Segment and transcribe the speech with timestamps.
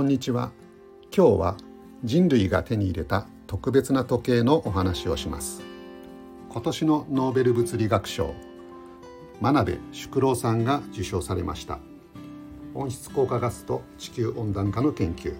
[0.00, 0.50] こんにちは。
[1.14, 1.56] 今日は
[2.04, 5.60] 人類が手に入れた特別な時計のお話をします。
[6.48, 8.34] 今年のノーベル物理学賞
[9.42, 11.80] 真鍋淑郎さんが受賞されました。
[12.74, 15.34] 温室効果ガスと地球温暖化の研究。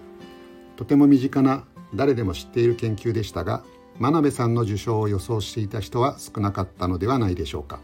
[0.75, 1.63] とても身近な
[1.95, 3.63] 誰でも知っている研究でしたが
[3.97, 7.79] 真鍋さんの受賞を予想していた人は少なかったのではないでしょうか。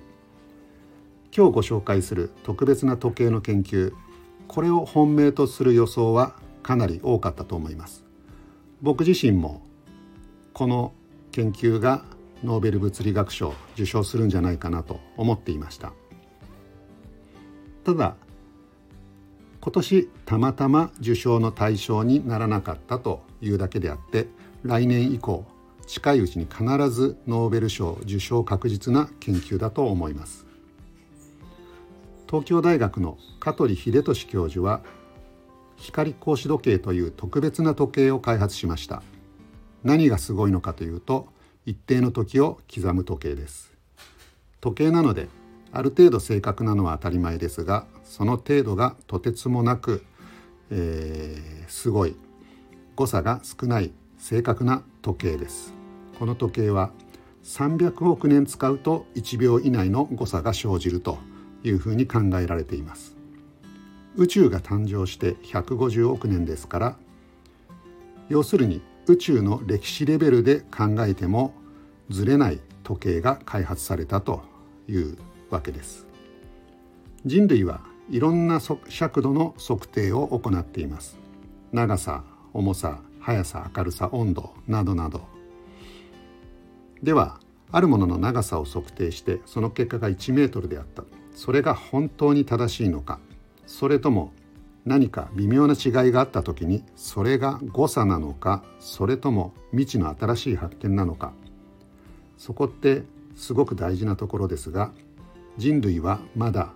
[1.35, 3.93] 今日ご紹介する特別な時計の研究
[4.47, 6.35] これを本命とする予想は
[6.67, 8.03] かなり多かったと思います。
[8.81, 9.61] 僕自身も
[10.51, 10.91] この
[11.31, 12.03] 研究が
[12.43, 15.93] ノーベル物理学賞受賞するんじゃないかなと思っていました。
[17.85, 18.17] ただ
[19.61, 24.27] 今年たまたま受賞の対象にならなかったというだけであって
[24.63, 25.45] 来年以降
[25.85, 30.45] 近いうちに必ずノーベル賞受賞確実な研究だと思います。
[32.29, 34.81] 東京大学の香取秀俊教授は
[35.77, 39.03] 光格子時計という特別な時計を開発しました。
[39.83, 41.27] 何がすごいのかというと
[41.65, 43.73] 一定の時を刻む時計です。
[44.59, 45.27] 時計なので
[45.71, 50.03] ある程度正確なのは当たり前ですがその程度がとてつもなく、
[50.71, 52.15] えー、すごい
[52.95, 55.73] 誤差が少ない正確な時計です。
[56.17, 56.91] この時計は
[57.43, 61.19] 300億年使うと1秒以内の誤差が生じると
[61.63, 63.16] いうふうに考えられています。
[64.17, 66.97] 宇宙が誕生して150億年ですから
[68.29, 71.53] 要するに宇宙の歴史レベルで考えても
[72.09, 74.41] ずれない時計が開発されたと
[74.89, 75.17] いう
[75.49, 76.07] わけです。
[77.25, 81.17] 人類はいろんな尺度の測定を行っています。
[81.71, 82.23] 長さ
[82.53, 85.21] 重さ速さ明るさ温度などなど。
[87.01, 87.39] では
[87.71, 91.03] あるものの長さを測定してその結果が1メートルであった。
[91.33, 93.19] それが本当に正しいのか。
[93.67, 94.31] それとも
[94.85, 101.33] 何か微妙な違いがあった時にそれが誤差なのかそれとも未知の新しい発見なのか。
[102.37, 103.03] そこって
[103.35, 104.91] すごく大事なところですが
[105.57, 106.69] 人類はまだ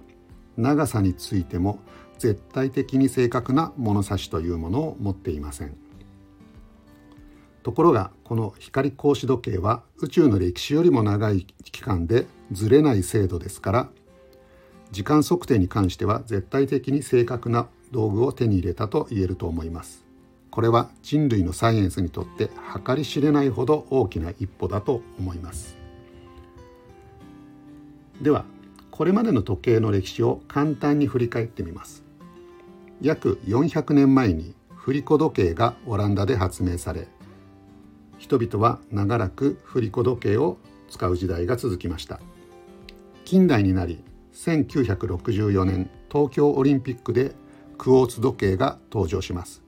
[0.57, 1.79] 長さについても
[2.17, 5.75] 絶対的に正確な物差しというものを持っていません。
[7.63, 13.89] ところがこの光格子時計は宇宙の歴史よりも長い期間でずれない精度ですから
[14.91, 20.05] 時間測定に関しては絶対的に正確な道具を手に入れたと言えると思います。
[20.49, 22.49] これは人類のサイエンスにとって
[22.85, 25.77] 計り知れないほど大きな一歩だと思います。
[28.21, 28.45] では
[28.91, 32.03] これまでの時計の歴史を簡単に振り返ってみます。
[33.01, 37.07] 約400年前に振り子時計がオランダで発明され
[38.19, 40.57] 人々は長らく振り子時計を
[40.89, 42.19] 使う時代が続きました。
[43.25, 44.03] 近代になり
[44.33, 47.35] 1964年東京オリンピックで
[47.77, 49.63] クォーツ時計が登場します。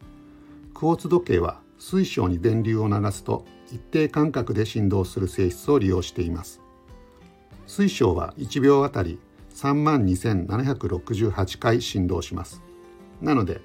[0.73, 6.61] クォーツ時計は水晶に電流を流すと一定間隔で振動する性質を利用しています。
[7.65, 9.19] 水晶は1秒あたり
[9.55, 12.61] 3万2768回振動します。
[13.21, 13.61] なので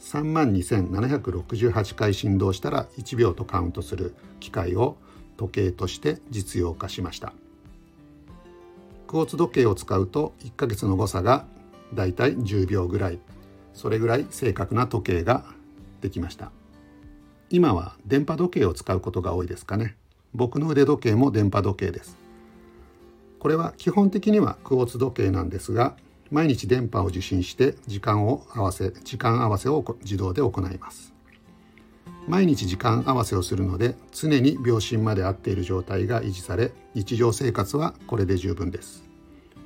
[0.00, 4.96] 3万2768回振動したら1秒とカウントする機械を
[5.36, 7.32] 時計として実用化しました。
[9.10, 11.44] クォーツ時計を使うと1ヶ月の誤差が
[11.92, 13.18] だいたい10秒ぐらい。
[13.74, 15.42] それぐらい正確な時計が
[16.00, 16.52] できました。
[17.48, 19.96] 今は電波時計を使うことが多いですかね。
[20.32, 22.16] 僕の腕時計も電波時計です。
[23.40, 25.96] これは基本的にはクォーツ時計なんですが
[26.30, 31.12] 毎日電波を受信して時間を合わせ時間合わせを自動で行います。
[32.28, 39.04] 毎日時間合わせをするので常に秒針まで合っている状態が維持され日常生活はこれで十分です。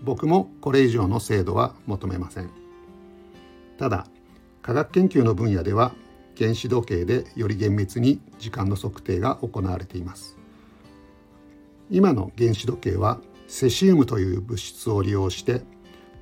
[0.03, 2.51] 僕もこれ以上の精度は求めません。
[3.79, 4.07] ただ
[4.63, 5.95] 科学研究の分野では
[6.37, 10.37] 原子時計でより厳密に時間の測定が行われています。
[11.91, 15.63] 今の原子時計はセシウムという物質を利用して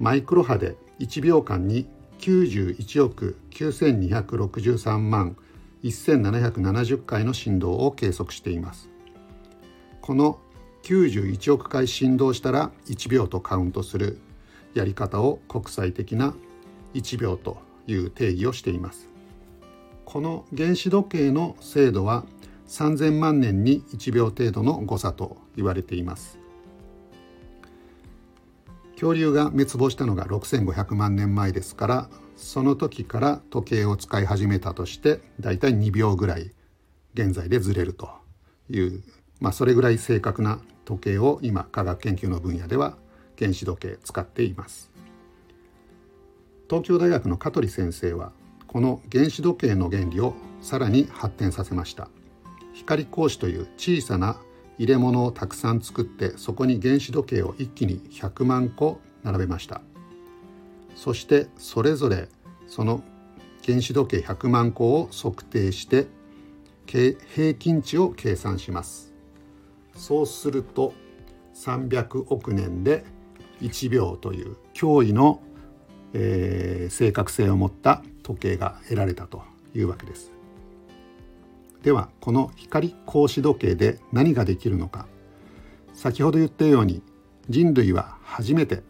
[0.01, 1.87] マイクロ波で1秒間に
[2.19, 5.37] 91億9263万
[5.89, 8.89] 1770回の振動を計測しています。
[10.01, 10.39] この
[10.83, 14.21] 91億回振動したら1秒とカウントする
[14.75, 16.35] やり方を国際的な
[16.95, 19.09] 1秒という定義をしています。
[20.05, 22.25] この原子時計の精度は
[22.69, 26.42] 3000万年に1秒程度の誤差と言われています。
[29.03, 36.53] 恐竜が滅亡したのが6500万年前ですからその時から時計を使い始めたとしてだいたい2秒ぐらい
[37.15, 38.09] 現在でずれると
[38.71, 39.03] いう、
[39.41, 42.97] まあ、それぐらい正確な時計を今科学研究の分野では
[43.37, 44.93] 原子時計使っています。
[46.71, 48.31] 東京大学の香取先生は
[48.69, 52.09] この原子時計の原理をさらに発展させました。
[52.73, 54.37] 光格子という小さな
[54.79, 59.81] 入れ物をたくさん作ってそこに原子時計を一気に100万個並べました。
[60.95, 62.29] そしてそれぞれ
[62.67, 63.03] その
[63.65, 66.07] 原子時計100万個を測定して
[66.87, 69.13] 平均値を計算します。
[69.95, 70.95] そうすると
[71.55, 73.05] 300億年で
[73.61, 75.41] 1秒という驚異の、
[76.13, 79.43] えー、正確性を持った時計が得られたと
[79.75, 80.33] いうわけです。
[81.83, 85.07] ではこの光格子時計で何ができるのか。
[85.95, 87.03] 先ほど言ったように
[87.49, 88.83] 人類は初めて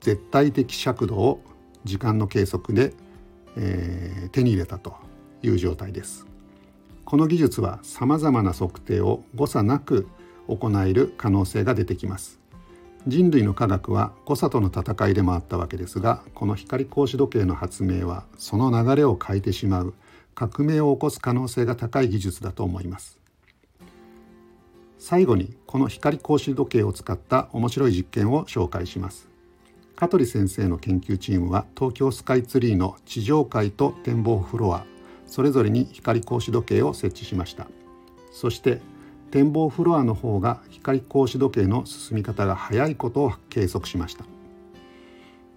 [0.00, 1.40] 絶対的尺度を
[1.84, 2.94] 時間の計測で、
[3.56, 4.94] えー、手に入れたと
[5.42, 6.26] いう状態です。
[7.04, 10.08] この技術はさまざまな測定を誤差なく
[10.46, 12.38] 行える可能性が出てきます。
[13.06, 19.94] 人類の科学は誤差との戦いでもあったわけですがこの光格子時計の発明はその流れを変えてしまう。
[20.40, 23.18] 革命を起こす可能性が高い技術だと思います。
[24.98, 29.28] 最後にこの光格子時計を使った面白い実験を紹介します。
[29.96, 34.86] 香取先生の研究チームは東京スカイツリーの地上階と展望フロア
[35.26, 37.66] それぞれに光格子時計を設置しました。
[38.32, 38.80] そして
[39.30, 44.24] 展望フロアの方が光格子時計の進み方が速いことを計測しました。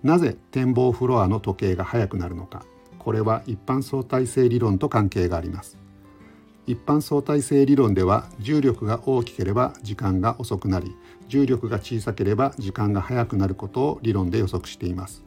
[0.04, 2.66] なぜ展望フロアの時計が速くなるのか。
[3.04, 5.78] これは一般相対性理論と関係があります。
[6.66, 10.96] 一般相対性理論では重力が大きければ時間が遅くなり
[11.28, 15.24] 重力が小さければ時間が速くなることを理論で予測しています。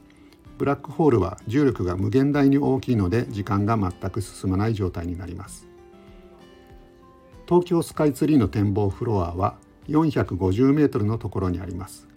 [0.56, 5.69] ブラックホールは重力が無限大に大きいので時間が全く進まない状態になります。
[7.46, 9.58] 東京スカイツリーの展望フロアは
[9.88, 12.08] 450メートルのところにあります。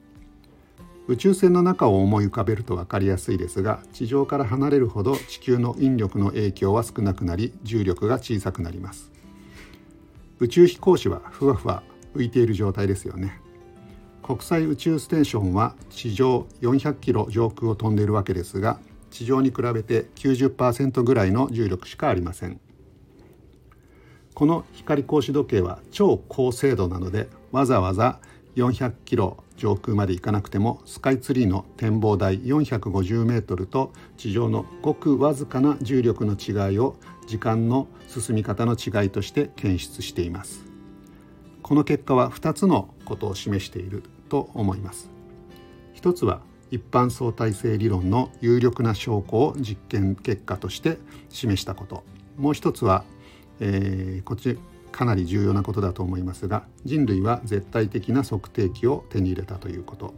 [1.09, 9.11] 宇宙船の中を思い浮かべると分かりやすいですが地上から離れるほど地球の引力の影響は少なくなり重力が小さくなります。
[10.37, 11.81] 宇宙飛行士はふわふわ
[12.13, 13.41] 浮いている状態ですよね。
[14.21, 18.79] 国際宇宙ステーションは地上400キロ上空を飛んでいるわけですが
[19.09, 22.61] 地上に比べて90%ぐらいの重力しかありません。
[24.35, 28.19] この光格子時計は超高精度なのでわざわざ
[28.55, 36.95] 400キロ上空まで行かなくてもスカイツリーの展望台450メートルと地上のごくわずかな重力の違いを
[37.27, 40.65] 時間の進み方の違いとして検出しています。
[41.61, 45.09] この結果は2つのことを示していると思います。
[45.93, 46.41] 一つは
[46.71, 50.97] 一般相対性理論の有力な証拠を実験結果として
[51.29, 52.03] 示したこと。
[52.37, 53.03] もう一つは、
[53.59, 54.57] えー、こっち
[54.91, 60.13] かなり重要なことだと思いますが人類は絶対的な測定器を手に入れたということ。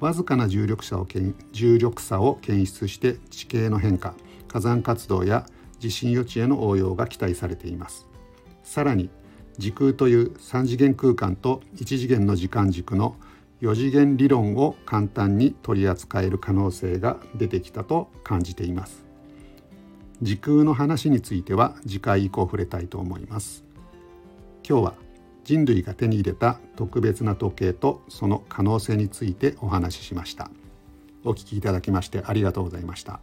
[0.00, 1.06] わずかな重力差を
[1.52, 4.14] 重力差を検出して地形の変化
[4.48, 5.46] 火山活動や
[5.78, 8.06] 地震予知への応用が期待されています。
[8.64, 9.10] さらに
[9.58, 13.16] 時空という3次元空間と1次元の時間軸の
[13.60, 19.04] 4次元理論を簡単に取り扱える可能性が出てきたと感じています。
[20.22, 23.64] 時空の話については次回以降触れたいと思います。
[24.70, 24.94] 今日は
[25.42, 30.48] 人類が手に入れた特別な時計とその可能性についてお話ししました。
[31.24, 33.18] お聞きいただきましてありがとうございました。